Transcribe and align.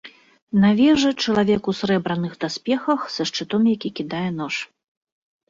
На 0.61 0.69
вежы 0.79 1.11
чалавек 1.25 1.69
у 1.73 1.73
сярэбраных 1.79 2.33
даспехах 2.47 2.99
са 3.17 3.27
шчытом, 3.33 3.69
які 3.75 3.93
кідае 4.01 4.25
нож. 4.41 4.55